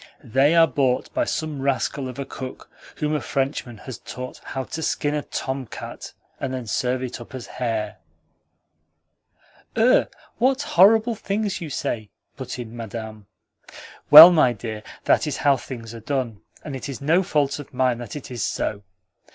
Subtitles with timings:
[0.23, 4.63] They are bought by some rascal of a cook whom a Frenchman has taught how
[4.63, 7.97] to skin a tomcat and then serve it up as hare."
[9.75, 10.11] "Ugh!
[10.39, 13.27] What horrible things you say!" put in Madame.
[14.09, 17.71] "Well, my dear, that is how things are done, and it is no fault of
[17.71, 18.81] mine that it is so.